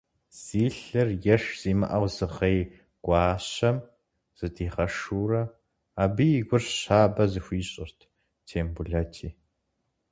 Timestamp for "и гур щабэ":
6.39-7.23